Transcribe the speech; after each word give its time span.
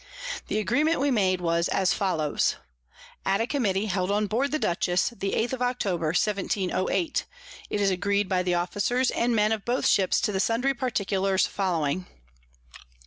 The 0.47 0.57
Agreement 0.57 0.99
we 0.99 1.11
made 1.11 1.41
was 1.41 1.67
as 1.67 1.93
follows. 1.93 2.55
At 3.23 3.39
a 3.39 3.45
Committee 3.45 3.85
held 3.85 4.09
on 4.09 4.25
board 4.25 4.51
the 4.51 4.57
Dutchess 4.57 5.09
the 5.09 5.33
8_th 5.33 5.53
of 5.53 5.59
October_, 5.59 5.99
1708. 6.17 7.25
it 7.69 7.79
is 7.79 7.91
agreed 7.91 8.27
by 8.27 8.41
the 8.41 8.55
Officers 8.55 9.11
and 9.11 9.35
Men 9.35 9.51
of 9.51 9.63
both 9.63 9.85
Ships 9.85 10.19
to 10.21 10.31
the 10.31 10.39
sundry 10.39 10.73
Particulars 10.73 11.45
following. 11.45 12.07